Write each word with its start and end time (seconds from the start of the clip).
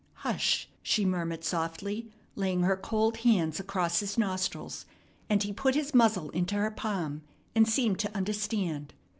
"Hush!" 0.25 0.67
she 0.81 1.05
murmured 1.05 1.43
softly, 1.43 2.09
laying 2.35 2.63
her 2.63 2.75
cold 2.75 3.17
hands 3.17 3.59
across 3.59 3.99
his 3.99 4.17
nostrils; 4.17 4.87
and 5.29 5.43
he 5.43 5.53
put 5.53 5.75
his 5.75 5.93
muzzle 5.93 6.31
into 6.31 6.55
her 6.55 6.71
palm, 6.71 7.21
and 7.53 7.69
seemed 7.69 7.99
to 7.99 8.17
understand. 8.17 8.95